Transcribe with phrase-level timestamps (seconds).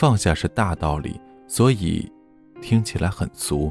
[0.00, 2.10] 放下是大道理，所以
[2.62, 3.70] 听起来很俗。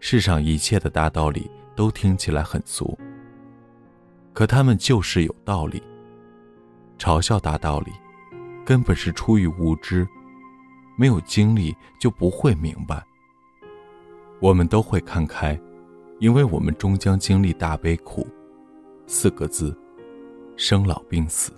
[0.00, 2.98] 世上一切的大道理都听起来很俗，
[4.32, 5.82] 可他们就是有道理。
[6.98, 7.92] 嘲笑大道理，
[8.64, 10.08] 根本是出于无知，
[10.96, 13.04] 没有经历就不会明白。
[14.40, 15.60] 我们都会看开，
[16.18, 18.26] 因为我们终将经历大悲苦。
[19.06, 19.78] 四个字：
[20.56, 21.52] 生老病死。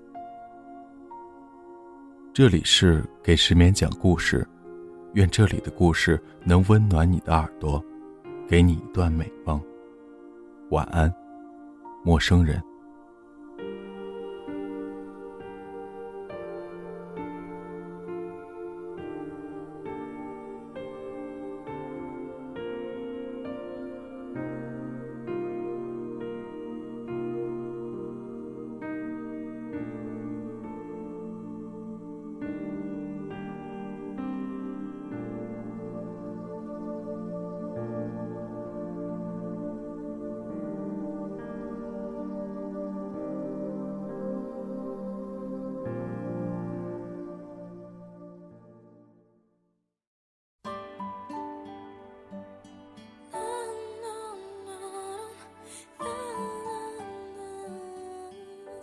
[2.36, 4.46] 这里是给失眠讲故事，
[5.14, 7.82] 愿这里的故事能温暖你的耳朵，
[8.46, 9.58] 给你一段美梦。
[10.68, 11.10] 晚安，
[12.04, 12.62] 陌生人。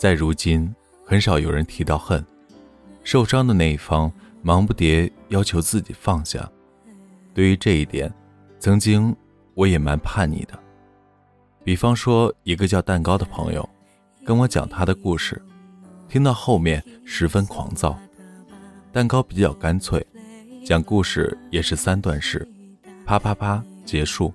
[0.04, 0.70] 在如今，
[1.06, 2.22] 很少有人提到恨，
[3.06, 6.52] 受伤的那一方忙不迭要求自己放下。
[7.34, 8.14] 对于这一点，
[8.60, 9.16] 曾经
[9.54, 10.60] 我也蛮叛逆的。
[11.64, 13.70] 比方说，一个叫蛋糕的朋友，
[14.26, 15.42] 跟我讲他的故事，
[16.10, 17.98] 听到后面十分狂躁。
[18.92, 20.06] 蛋糕比较干脆，
[20.66, 22.46] 讲故事也是三段式，
[23.06, 24.34] 啪啪啪结束。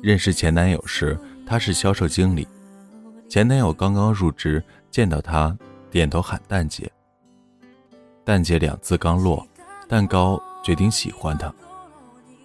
[0.00, 2.46] 认识前男友时，他是销售经理。
[3.28, 5.56] 前男友刚刚入职，见到她，
[5.90, 6.90] 点头喊蛋姐。
[8.24, 9.46] 蛋姐两字刚落，
[9.88, 11.52] 蛋糕决定喜欢她。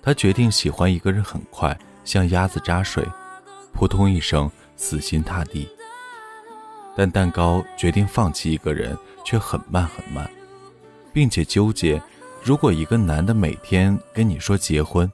[0.03, 3.07] 他决定喜欢一个人很快，像鸭子扎水，
[3.71, 5.69] 扑通一声死心塌地。
[6.95, 10.27] 但蛋糕决定放弃一个人，却很慢很慢，
[11.13, 12.01] 并且纠结：
[12.43, 15.09] 如果一个男的每天跟你说结婚，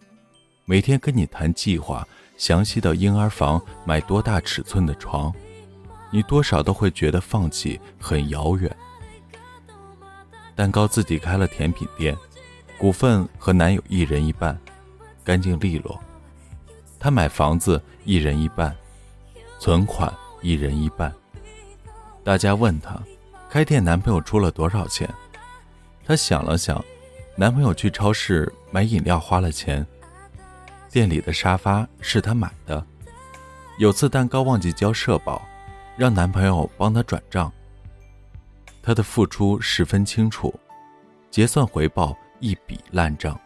[0.63, 2.07] 每天跟你谈计划，
[2.37, 5.33] 详细到婴儿房买多大尺寸的床。
[6.09, 8.73] 你多少都会觉得放弃很遥远。
[10.55, 12.17] 蛋糕自己开了甜品店，
[12.77, 14.57] 股份和男友一人一半，
[15.23, 15.99] 干净利落。
[16.99, 18.75] 他买房子一人一半，
[19.59, 21.13] 存款一人一半。
[22.23, 22.99] 大家问他，
[23.49, 25.07] 开店男朋友出了多少钱？
[26.03, 26.83] 他想了想，
[27.35, 29.85] 男朋友去超市买饮料花了钱，
[30.89, 32.83] 店里的沙发是他买的。
[33.77, 35.39] 有次蛋糕忘记交社保。
[35.97, 37.51] 让男朋友帮她转账，
[38.83, 40.53] 她的付出十分清楚，
[41.31, 43.37] 结算回报一笔烂账。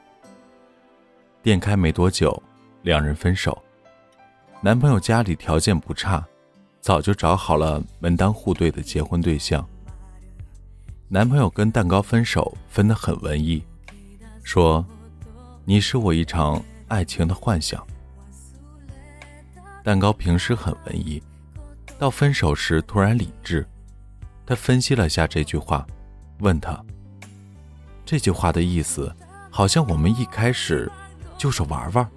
[1.41, 2.44] 店开没多久，
[2.81, 3.57] 两人分手。
[4.59, 6.23] 男朋友家里条件不差，
[6.81, 9.66] 早就找好了门当户对的结婚对象。
[11.07, 13.63] 男朋友跟蛋糕分手分得很文艺，
[14.44, 14.85] 说
[15.63, 17.81] ：“你是我一场爱情的幻想。”
[19.85, 21.23] 蛋糕平时很文艺。
[22.01, 23.63] 到分手时突然理智，
[24.44, 25.85] 他分析了下这句话，
[26.39, 26.84] 问他
[28.03, 29.16] ：“这句话的意思，
[29.51, 30.91] 好像我们一开始
[31.38, 32.09] 就是玩玩。”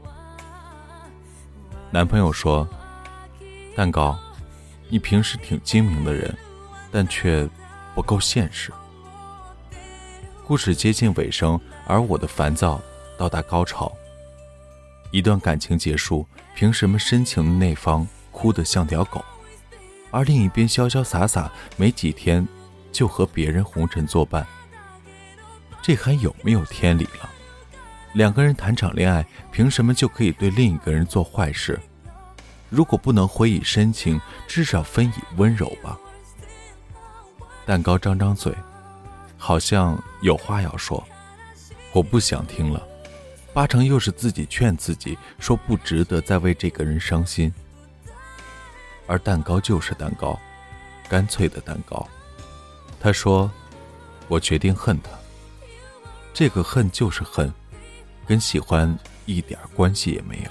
[1.93, 2.67] 男朋友说
[3.77, 4.19] ：“蛋糕，
[4.89, 6.35] 你平时挺精明的人，
[6.91, 7.47] 但却
[7.95, 8.73] 不够现实。”
[10.49, 12.81] 故事接近尾声，而我的烦躁
[13.19, 13.93] 到达高潮。
[15.11, 19.23] 一段感情结束，凭什么深情的那方哭得像条狗？
[20.15, 22.47] 而另一边潇潇洒洒，没几天
[22.93, 24.47] 就和别人红尘作伴，
[25.83, 27.29] 这还有没有天理了？
[28.13, 31.81] 两个人谈场恋爱，凭什么就可以对另一个人做坏事？
[32.71, 35.99] 如果不能回以深情，至少分以温柔吧。
[37.67, 38.55] 蛋糕张张嘴，
[39.37, 41.03] 好像有话要说，
[41.93, 42.81] 我不想听了，
[43.53, 47.53] 八成又是自己劝自己说不值得再为这个人伤心。
[49.07, 50.39] 而蛋糕就是蛋糕，
[51.09, 52.07] 干脆的蛋糕。
[53.01, 53.51] 他说
[54.29, 55.11] ：“我决定恨他。
[56.33, 57.53] 这个恨就是恨，
[58.27, 60.51] 跟喜欢一点关系也没有。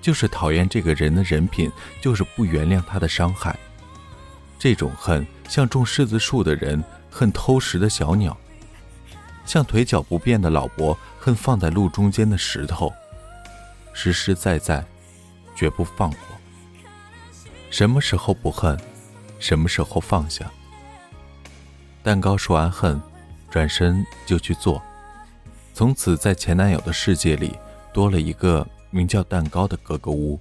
[0.00, 1.70] 就是讨厌这个人的人品，
[2.00, 3.58] 就是不原谅他的伤害。
[4.58, 8.36] 这种恨，像种柿子树的人恨偷食的小鸟，
[9.44, 12.92] 像腿脚不便的老伯恨放在路中间的石头。
[13.92, 14.84] 实实在在，
[15.54, 16.18] 绝不放过。”
[17.76, 18.78] 什么时候不恨，
[19.40, 20.48] 什么时候放下？
[22.04, 23.02] 蛋糕说完恨，
[23.50, 24.80] 转身就去做，
[25.72, 27.58] 从此在前男友的世界里
[27.92, 30.38] 多了一个名叫蛋糕的格格巫。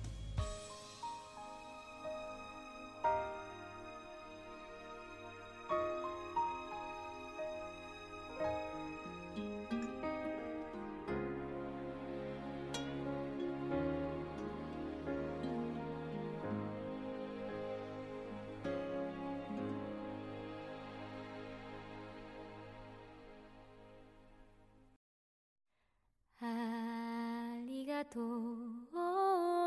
[28.11, 28.25] とう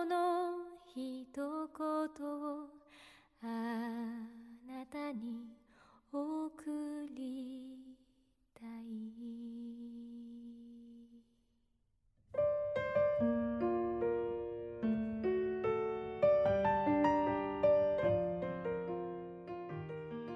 [0.06, 0.56] の
[0.96, 2.70] 一言を
[3.44, 3.46] あ
[4.68, 5.46] なたに
[6.12, 7.78] 送り
[8.56, 8.70] たい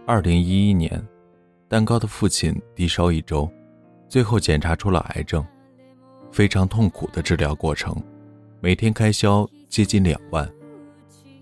[0.05, 1.07] 二零一一年，
[1.67, 3.49] 蛋糕的父亲低烧一周，
[4.07, 5.43] 最后检查出了癌症。
[6.30, 7.94] 非常痛苦的治疗过程，
[8.60, 10.48] 每天开销接近两万。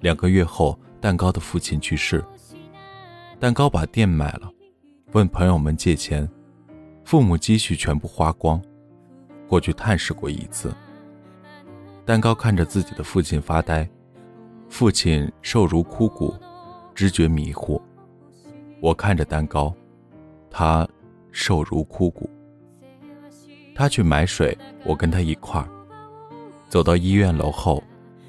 [0.01, 2.25] 两个月后，蛋糕的父亲去世。
[3.39, 4.51] 蛋糕把店卖了，
[5.13, 6.29] 问朋友们借钱，
[7.05, 8.61] 父母积蓄全部花光。
[9.47, 10.75] 过去探视过一次。
[12.05, 13.89] 蛋糕看着自己的父亲发呆，
[14.69, 16.35] 父亲瘦如枯骨，
[16.95, 17.81] 知觉迷糊。
[18.81, 19.75] 我看着蛋糕，
[20.51, 20.89] 他
[21.31, 22.29] 瘦如枯骨。
[23.79, 25.69] 他去买水，我跟他一块儿
[26.69, 27.81] 走到医院楼后，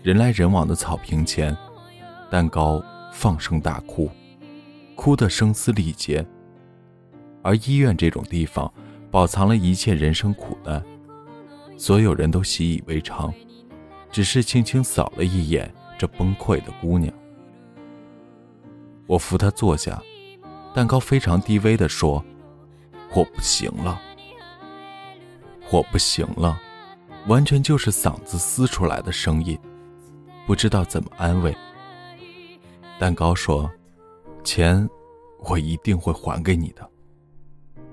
[0.04, 1.58] 人来人往的草坪前，
[2.30, 2.80] 蛋糕
[3.12, 4.12] 放声大哭，
[4.96, 6.24] 哭得声嘶力竭。
[7.42, 8.72] 而医院这种地方，
[9.10, 10.84] 饱藏了一切人生苦难，
[11.80, 13.34] 所有人都习以为常，
[14.12, 17.12] 只是轻轻扫了一眼这崩溃的姑娘。
[19.08, 20.00] 我扶她坐下，
[20.76, 22.24] 蛋糕非常低微地说
[23.16, 24.00] ：“我不行了。”
[25.72, 26.60] 我不行了，
[27.28, 29.58] 完全就是嗓子撕出来的声音，
[30.48, 31.56] 不知道怎么安慰。
[33.00, 33.70] 蛋糕说
[34.44, 34.90] ：“钱，
[35.48, 36.90] 我一定会还给你的。”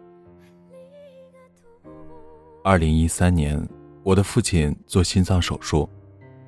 [2.65, 3.65] 二零一三年，
[4.03, 5.89] 我的父亲做心脏手术，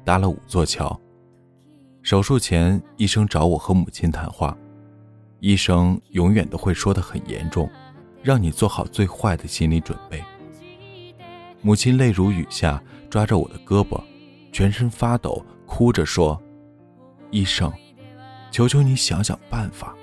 [0.04, 1.00] 搭了五座桥。
[2.02, 4.56] 手术前，医生找我和母亲谈话，
[5.40, 7.70] 医生永远都会说的很严重。
[8.26, 10.20] 让你做好最坏的心理准备。
[11.62, 14.02] 母亲泪如雨下，抓着我的胳膊，
[14.50, 16.36] 全身发抖，哭着说
[17.30, 17.72] ：“医生，
[18.50, 19.94] 求求你想想办法。”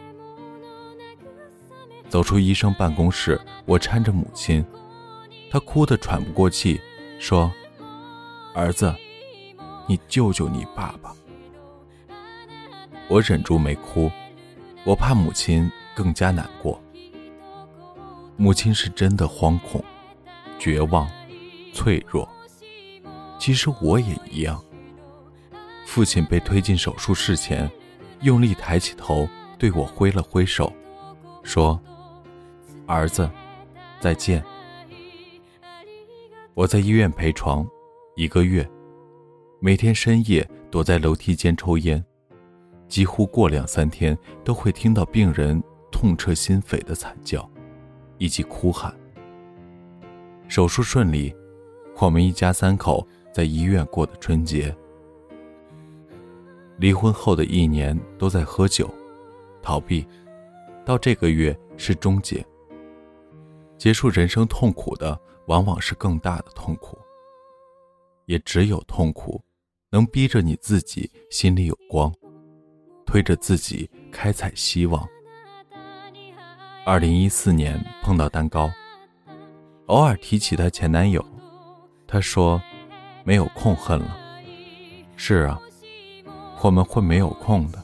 [2.07, 4.63] 走出医生办公室，我搀着母亲，
[5.51, 6.79] 她哭得喘不过气，
[7.19, 7.51] 说
[8.55, 8.95] ：“儿子，
[9.85, 11.13] 你救救你爸爸。”
[13.09, 14.09] 我忍住没哭，
[14.85, 16.81] 我怕母亲更加难过。
[18.35, 19.83] 母亲是真的惶恐、
[20.59, 21.09] 绝望、
[21.73, 22.27] 脆弱。
[23.39, 24.63] 其实我也一样。
[25.85, 27.69] 父亲被推进手术室前，
[28.21, 29.27] 用力抬起头，
[29.59, 30.71] 对我挥了挥手，
[31.43, 31.79] 说
[32.87, 33.29] ：“儿子，
[33.99, 34.43] 再见。”
[36.55, 37.67] 我在医院陪床
[38.15, 38.67] 一个月，
[39.59, 42.03] 每天深夜躲在楼梯间抽烟，
[42.87, 45.61] 几乎过两三天都会听到病人
[45.91, 47.47] 痛彻心扉的惨叫。
[48.23, 48.97] 以及哭喊。
[50.47, 51.35] 手术顺利，
[51.99, 54.73] 我们一家三口在医院过的春节。
[56.77, 58.89] 离婚后的一年都在喝酒，
[59.61, 60.07] 逃避，
[60.85, 62.41] 到这个月是终结。
[63.77, 66.97] 结束人生痛苦的，往往是更大的痛苦。
[68.27, 69.43] 也只有痛苦，
[69.89, 72.09] 能逼着你自己心里有光，
[73.05, 75.05] 推着自己开采希望。
[76.85, 78.69] 二零一四年碰到蛋糕，
[79.85, 81.25] 偶尔提起她前男友，
[82.05, 82.61] 她说
[83.23, 84.17] ：“没有空恨了。”
[85.15, 85.57] 是啊，
[86.61, 87.81] 我们会没有空的。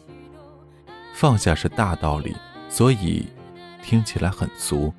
[1.14, 2.36] 放下是大道理，
[2.68, 3.26] 所以
[3.82, 4.94] 听起来很俗。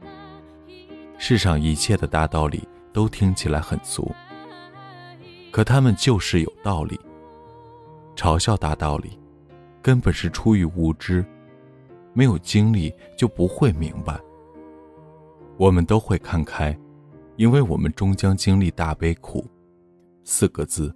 [1.19, 4.11] 世上一切的大道理都听起来很俗，
[5.51, 6.99] 可他们就是有道理。
[8.17, 9.19] 嘲笑大道理，
[9.83, 11.23] 根本是出于无知。
[12.13, 14.19] 没有经历就不会明白。
[15.57, 16.77] 我们都会看开，
[17.37, 19.45] 因为我们终将经历大悲苦。
[20.25, 20.95] 四个字：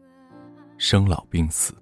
[0.78, 1.74] 生老病死。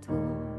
[0.00, 0.53] Tout.